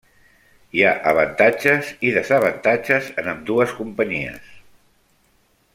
Hi 0.77 0.81
ha 0.85 0.93
avantatges 1.11 1.91
i 2.09 2.13
desavantatges 2.15 3.11
en 3.25 3.29
ambdues 3.35 3.75
companyies. 3.83 4.53